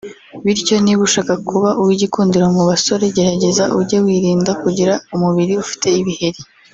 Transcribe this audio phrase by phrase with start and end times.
[0.43, 6.39] Bityo niba ushaka kuba uw’igikundiro mu basore gerageza ujye wirinda kugira umubiri ufite ibiheri